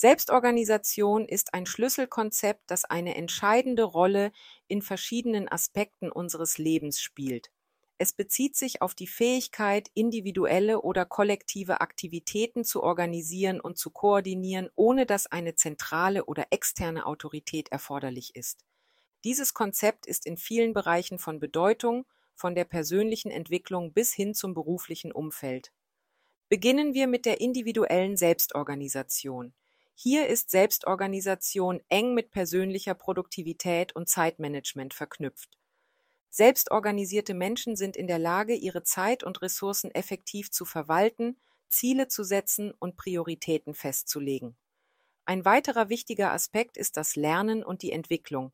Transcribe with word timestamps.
Selbstorganisation 0.00 1.26
ist 1.26 1.52
ein 1.52 1.66
Schlüsselkonzept, 1.66 2.62
das 2.70 2.86
eine 2.86 3.16
entscheidende 3.16 3.82
Rolle 3.82 4.32
in 4.66 4.80
verschiedenen 4.80 5.46
Aspekten 5.46 6.10
unseres 6.10 6.56
Lebens 6.56 7.02
spielt. 7.02 7.50
Es 7.98 8.14
bezieht 8.14 8.56
sich 8.56 8.80
auf 8.80 8.94
die 8.94 9.06
Fähigkeit, 9.06 9.90
individuelle 9.92 10.80
oder 10.80 11.04
kollektive 11.04 11.82
Aktivitäten 11.82 12.64
zu 12.64 12.82
organisieren 12.82 13.60
und 13.60 13.76
zu 13.76 13.90
koordinieren, 13.90 14.70
ohne 14.74 15.04
dass 15.04 15.26
eine 15.26 15.54
zentrale 15.54 16.24
oder 16.24 16.46
externe 16.48 17.04
Autorität 17.04 17.68
erforderlich 17.68 18.34
ist. 18.34 18.64
Dieses 19.24 19.52
Konzept 19.52 20.06
ist 20.06 20.24
in 20.24 20.38
vielen 20.38 20.72
Bereichen 20.72 21.18
von 21.18 21.40
Bedeutung, 21.40 22.06
von 22.34 22.54
der 22.54 22.64
persönlichen 22.64 23.30
Entwicklung 23.30 23.92
bis 23.92 24.14
hin 24.14 24.32
zum 24.32 24.54
beruflichen 24.54 25.12
Umfeld. 25.12 25.72
Beginnen 26.48 26.94
wir 26.94 27.06
mit 27.06 27.26
der 27.26 27.42
individuellen 27.42 28.16
Selbstorganisation. 28.16 29.52
Hier 30.02 30.28
ist 30.28 30.50
Selbstorganisation 30.50 31.82
eng 31.90 32.14
mit 32.14 32.30
persönlicher 32.30 32.94
Produktivität 32.94 33.94
und 33.94 34.08
Zeitmanagement 34.08 34.94
verknüpft. 34.94 35.58
Selbstorganisierte 36.30 37.34
Menschen 37.34 37.76
sind 37.76 37.96
in 37.96 38.06
der 38.06 38.18
Lage, 38.18 38.54
ihre 38.54 38.82
Zeit 38.82 39.22
und 39.22 39.42
Ressourcen 39.42 39.90
effektiv 39.90 40.50
zu 40.50 40.64
verwalten, 40.64 41.36
Ziele 41.68 42.08
zu 42.08 42.24
setzen 42.24 42.72
und 42.78 42.96
Prioritäten 42.96 43.74
festzulegen. 43.74 44.56
Ein 45.26 45.44
weiterer 45.44 45.90
wichtiger 45.90 46.32
Aspekt 46.32 46.78
ist 46.78 46.96
das 46.96 47.14
Lernen 47.14 47.62
und 47.62 47.82
die 47.82 47.92
Entwicklung. 47.92 48.52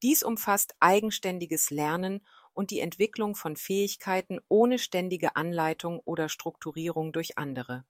Dies 0.00 0.22
umfasst 0.22 0.74
eigenständiges 0.80 1.68
Lernen 1.68 2.26
und 2.54 2.70
die 2.70 2.80
Entwicklung 2.80 3.34
von 3.34 3.56
Fähigkeiten 3.56 4.40
ohne 4.48 4.78
ständige 4.78 5.36
Anleitung 5.36 6.00
oder 6.06 6.30
Strukturierung 6.30 7.12
durch 7.12 7.36
andere. 7.36 7.84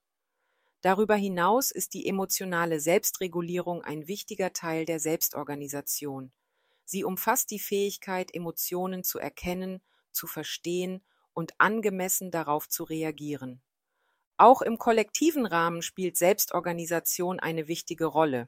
Darüber 0.81 1.15
hinaus 1.15 1.71
ist 1.71 1.93
die 1.93 2.07
emotionale 2.07 2.79
Selbstregulierung 2.79 3.83
ein 3.83 4.07
wichtiger 4.07 4.53
Teil 4.53 4.85
der 4.85 4.99
Selbstorganisation. 4.99 6.31
Sie 6.85 7.03
umfasst 7.03 7.51
die 7.51 7.59
Fähigkeit, 7.59 8.33
Emotionen 8.33 9.03
zu 9.03 9.19
erkennen, 9.19 9.81
zu 10.11 10.25
verstehen 10.25 11.03
und 11.33 11.53
angemessen 11.57 12.31
darauf 12.31 12.69
zu 12.69 12.83
reagieren. 12.83 13.61
Auch 14.37 14.61
im 14.61 14.77
kollektiven 14.77 15.45
Rahmen 15.45 15.81
spielt 15.81 16.15
Selbstorganisation 16.15 17.41
eine 17.41 17.67
wichtige 17.67 18.05
Rolle. 18.05 18.47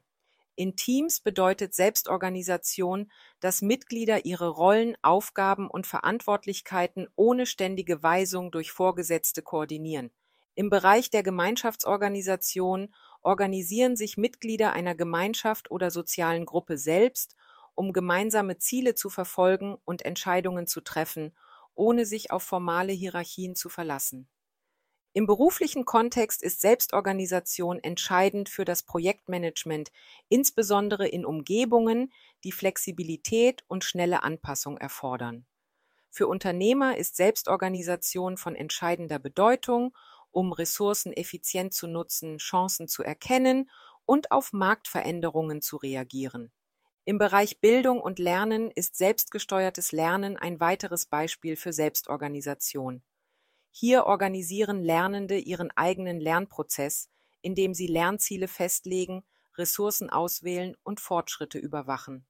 In 0.56 0.78
Teams 0.78 1.20
bedeutet 1.20 1.74
Selbstorganisation, 1.74 3.12
dass 3.42 3.62
Mitglieder 3.62 4.26
ihre 4.26 4.48
Rollen, 4.48 4.96
Aufgaben 5.02 5.70
und 5.70 5.88
Verantwortlichkeiten 5.88 7.08
ohne 7.16 7.46
ständige 7.46 8.04
Weisung 8.04 8.52
durch 8.52 8.72
Vorgesetzte 8.72 9.42
koordinieren. 9.42 10.12
Im 10.56 10.70
Bereich 10.70 11.10
der 11.10 11.24
Gemeinschaftsorganisation 11.24 12.94
organisieren 13.22 13.96
sich 13.96 14.18
Mitglieder 14.18 14.74
einer 14.74 14.96
Gemeinschaft 14.96 15.72
oder 15.72 15.92
sozialen 15.92 16.46
Gruppe 16.46 16.78
selbst 16.78 17.36
um 17.76 17.94
gemeinsame 17.94 18.58
Ziele 18.58 18.96
zu 18.96 19.10
verfolgen 19.10 19.78
und 19.86 20.04
Entscheidungen 20.04 20.68
zu 20.68 20.82
treffen, 20.82 21.36
ohne 21.74 22.06
sich 22.06 22.32
auf 22.32 22.44
formale 22.44 22.92
Hierarchien 22.92 23.56
zu 23.56 23.70
verlassen. 23.70 24.30
Im 25.14 25.26
beruflichen 25.26 25.84
Kontext 25.84 26.42
ist 26.42 26.62
Selbstorganisation 26.62 27.80
entscheidend 27.80 28.48
für 28.48 28.64
das 28.64 28.84
Projektmanagement, 28.84 29.92
insbesondere 30.30 31.08
in 31.08 31.26
Umgebungen, 31.26 32.14
die 32.46 32.54
Flexibilität 32.54 33.64
und 33.68 33.84
schnelle 33.84 34.24
Anpassung 34.24 34.78
erfordern. 34.78 35.46
Für 36.10 36.28
Unternehmer 36.28 36.98
ist 36.98 37.18
Selbstorganisation 37.18 38.38
von 38.38 38.56
entscheidender 38.56 39.20
Bedeutung, 39.20 39.94
um 40.32 40.54
Ressourcen 40.54 41.14
effizient 41.14 41.74
zu 41.74 41.88
nutzen, 41.88 42.38
Chancen 42.38 42.88
zu 42.88 43.04
erkennen 43.04 43.70
und 44.06 44.32
auf 44.32 44.54
Marktveränderungen 44.54 45.62
zu 45.62 45.78
reagieren. 45.78 46.52
Im 47.04 47.18
Bereich 47.18 47.60
Bildung 47.60 48.00
und 48.00 48.20
Lernen 48.20 48.72
ist 48.72 48.96
selbstgesteuertes 48.96 49.92
Lernen 49.92 50.38
ein 50.38 50.60
weiteres 50.60 51.06
Beispiel 51.06 51.56
für 51.56 51.74
Selbstorganisation. 51.74 53.04
Hier 53.72 54.06
organisieren 54.06 54.84
Lernende 54.84 55.38
ihren 55.38 55.72
eigenen 55.72 56.20
Lernprozess, 56.20 57.10
indem 57.42 57.74
sie 57.74 57.88
Lernziele 57.88 58.48
festlegen, 58.48 59.24
Ressourcen 59.58 60.10
auswählen 60.10 60.76
und 60.84 61.00
Fortschritte 61.00 61.58
überwachen. 61.58 62.26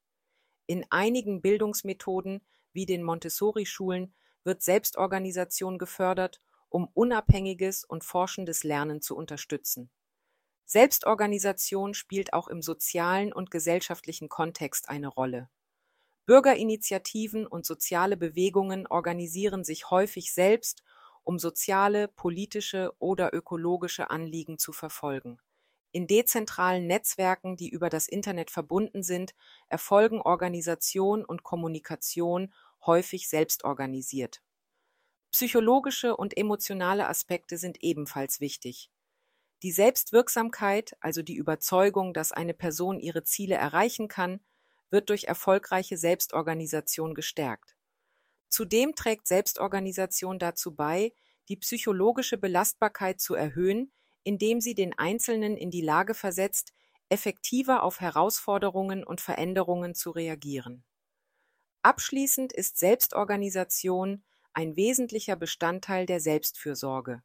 In 0.68 0.86
einigen 0.90 1.42
Bildungsmethoden, 1.42 2.42
wie 2.72 2.86
den 2.86 3.04
Montessori-Schulen, 3.04 4.14
wird 4.44 4.62
Selbstorganisation 4.62 5.78
gefördert, 5.78 6.42
um 6.72 6.88
unabhängiges 6.94 7.84
und 7.84 8.04
forschendes 8.04 8.64
Lernen 8.64 9.02
zu 9.02 9.16
unterstützen. 9.16 9.92
Selbstorganisation 10.66 11.94
spielt 11.94 12.32
auch 12.32 12.48
im 12.48 12.62
sozialen 12.62 13.34
und 13.34 13.52
gesellschaftlichen 13.52 14.30
Kontext 14.30 14.88
eine 14.90 15.10
Rolle. 15.10 15.50
Bürgerinitiativen 16.26 17.46
und 17.46 17.66
soziale 17.66 18.16
Bewegungen 18.16 18.88
organisieren 18.88 19.66
sich 19.66 19.90
häufig 19.90 20.34
selbst, 20.34 20.82
um 21.24 21.40
soziale, 21.40 22.08
politische 22.08 22.94
oder 23.00 23.34
ökologische 23.34 24.10
Anliegen 24.10 24.58
zu 24.58 24.72
verfolgen. 24.72 25.40
In 25.92 26.08
dezentralen 26.08 26.88
Netzwerken, 26.88 27.58
die 27.58 27.70
über 27.70 27.90
das 27.90 28.08
Internet 28.08 28.50
verbunden 28.50 29.04
sind, 29.04 29.36
erfolgen 29.68 30.22
Organisation 30.22 31.26
und 31.26 31.44
Kommunikation 31.44 32.54
häufig 32.86 33.28
selbstorganisiert. 33.28 34.42
Psychologische 35.32 36.18
und 36.18 36.38
emotionale 36.38 37.08
Aspekte 37.08 37.58
sind 37.58 37.82
ebenfalls 37.82 38.42
wichtig. 38.42 38.92
Die 39.64 39.72
Selbstwirksamkeit, 39.72 40.98
also 41.00 41.22
die 41.22 41.36
Überzeugung, 41.36 42.14
dass 42.14 42.32
eine 42.32 42.54
Person 42.54 43.00
ihre 43.00 43.24
Ziele 43.24 43.56
erreichen 43.56 44.08
kann, 44.08 44.42
wird 44.90 45.10
durch 45.10 45.26
erfolgreiche 45.26 45.98
Selbstorganisation 45.98 47.14
gestärkt. 47.14 47.76
Zudem 48.50 48.96
trägt 48.96 49.28
Selbstorganisation 49.28 50.38
dazu 50.38 50.76
bei, 50.76 51.14
die 51.48 51.56
psychologische 51.56 52.38
Belastbarkeit 52.38 53.22
zu 53.22 53.34
erhöhen, 53.34 53.94
indem 54.24 54.60
sie 54.60 54.76
den 54.76 54.98
Einzelnen 54.98 55.56
in 55.56 55.72
die 55.72 55.82
Lage 55.82 56.14
versetzt, 56.14 56.74
effektiver 57.08 57.84
auf 57.84 58.02
Herausforderungen 58.02 59.04
und 59.06 59.22
Veränderungen 59.22 59.96
zu 59.96 60.12
reagieren. 60.12 60.84
Abschließend 61.82 62.52
ist 62.52 62.78
Selbstorganisation 62.78 64.24
ein 64.54 64.76
wesentlicher 64.76 65.36
Bestandteil 65.36 66.06
der 66.06 66.20
Selbstfürsorge. 66.20 67.24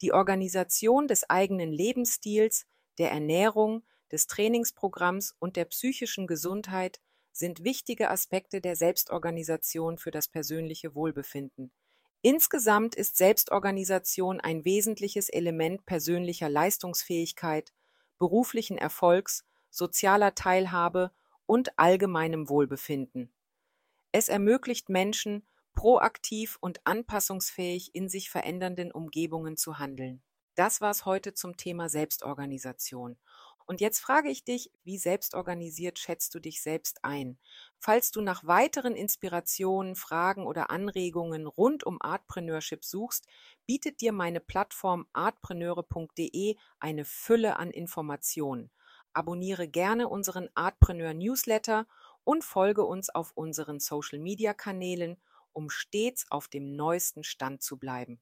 Die 0.00 0.12
Organisation 0.12 1.06
des 1.06 1.28
eigenen 1.30 1.72
Lebensstils, 1.72 2.66
der 2.98 3.12
Ernährung, 3.12 3.84
des 4.10 4.26
Trainingsprogramms 4.26 5.34
und 5.38 5.56
der 5.56 5.64
psychischen 5.66 6.26
Gesundheit 6.26 7.00
sind 7.32 7.64
wichtige 7.64 8.10
Aspekte 8.10 8.60
der 8.60 8.76
Selbstorganisation 8.76 9.96
für 9.98 10.10
das 10.10 10.28
persönliche 10.28 10.94
Wohlbefinden. 10.94 11.72
Insgesamt 12.20 12.94
ist 12.94 13.16
Selbstorganisation 13.16 14.40
ein 14.40 14.64
wesentliches 14.64 15.28
Element 15.28 15.86
persönlicher 15.86 16.48
Leistungsfähigkeit, 16.48 17.72
beruflichen 18.18 18.78
Erfolgs, 18.78 19.44
sozialer 19.70 20.34
Teilhabe 20.34 21.10
und 21.46 21.76
allgemeinem 21.78 22.48
Wohlbefinden. 22.48 23.32
Es 24.12 24.28
ermöglicht 24.28 24.88
Menschen, 24.88 25.42
proaktiv 25.72 26.58
und 26.60 26.80
anpassungsfähig 26.86 27.94
in 27.94 28.08
sich 28.08 28.30
verändernden 28.30 28.92
Umgebungen 28.92 29.56
zu 29.56 29.78
handeln. 29.78 30.22
Das 30.54 30.80
war's 30.80 31.06
heute 31.06 31.34
zum 31.34 31.56
Thema 31.56 31.88
Selbstorganisation. 31.88 33.16
Und 33.64 33.80
jetzt 33.80 34.00
frage 34.00 34.28
ich 34.28 34.44
dich, 34.44 34.70
wie 34.84 34.98
selbstorganisiert 34.98 35.98
schätzt 35.98 36.34
du 36.34 36.40
dich 36.40 36.62
selbst 36.62 37.04
ein? 37.04 37.38
Falls 37.78 38.10
du 38.10 38.20
nach 38.20 38.44
weiteren 38.44 38.94
Inspirationen, 38.94 39.96
Fragen 39.96 40.46
oder 40.46 40.70
Anregungen 40.70 41.46
rund 41.46 41.84
um 41.84 42.00
Artpreneurship 42.00 42.84
suchst, 42.84 43.26
bietet 43.66 44.00
dir 44.00 44.12
meine 44.12 44.40
Plattform 44.40 45.06
artpreneure.de 45.12 46.56
eine 46.80 47.04
Fülle 47.04 47.56
an 47.56 47.70
Informationen. 47.70 48.70
Abonniere 49.14 49.68
gerne 49.68 50.08
unseren 50.08 50.48
Artpreneur 50.54 51.14
Newsletter 51.14 51.86
und 52.24 52.44
folge 52.44 52.84
uns 52.84 53.10
auf 53.10 53.32
unseren 53.34 53.78
Social 53.78 54.18
Media 54.18 54.54
Kanälen 54.54 55.18
um 55.52 55.70
stets 55.70 56.26
auf 56.30 56.48
dem 56.48 56.76
neuesten 56.76 57.24
Stand 57.24 57.62
zu 57.62 57.78
bleiben. 57.78 58.20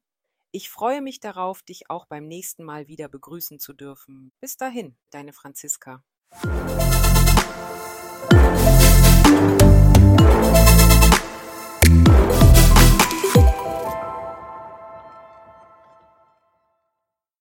Ich 0.52 0.68
freue 0.68 1.00
mich 1.00 1.20
darauf, 1.20 1.62
dich 1.62 1.90
auch 1.90 2.06
beim 2.06 2.26
nächsten 2.26 2.64
Mal 2.64 2.88
wieder 2.88 3.08
begrüßen 3.08 3.60
zu 3.60 3.72
dürfen. 3.72 4.32
Bis 4.40 4.56
dahin, 4.56 4.96
deine 5.10 5.32
Franziska. 5.32 6.02